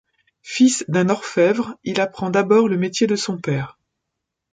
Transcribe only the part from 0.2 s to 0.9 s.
Fils